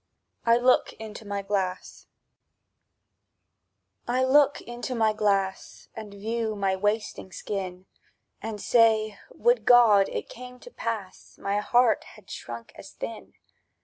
"I 0.47 0.57
LOOK 0.57 0.93
INTO 0.97 1.27
MY 1.27 1.43
GLASS" 1.43 2.07
I 4.07 4.23
LOOK 4.23 4.59
into 4.61 4.95
my 4.95 5.13
glass, 5.13 5.89
And 5.93 6.11
view 6.15 6.55
my 6.55 6.75
wasting 6.75 7.31
skin, 7.31 7.85
And 8.41 8.59
say, 8.59 9.19
"Would 9.29 9.63
God 9.63 10.09
it 10.09 10.27
came 10.27 10.59
to 10.61 10.71
pass 10.71 11.37
My 11.37 11.59
heart 11.59 12.03
had 12.15 12.31
shrunk 12.31 12.71
as 12.75 12.93
thin!" 12.93 13.33